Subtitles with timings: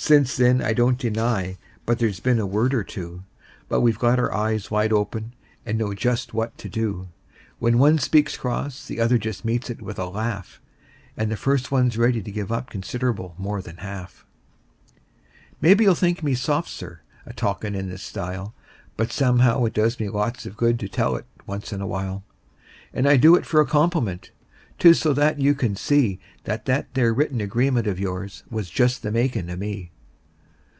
[0.00, 3.24] Since then I don't deny but there's been a word or two;
[3.68, 5.34] But we've got our eyes wide open,
[5.66, 7.08] and know just what to do:
[7.58, 10.60] When one speaks cross the other just meets it with a laugh,
[11.16, 14.24] And the first one's ready to give up considerable more than half.
[15.60, 18.54] Maybe you'll think me soft, Sir, a talkin' in this style,
[18.96, 22.22] But somehow it does me lots of good to tell it once in a while;
[22.94, 24.30] And I do it for a compliment
[24.78, 29.02] 'tis so that you can see That that there written agreement of yours was just
[29.02, 29.90] the makin' of me.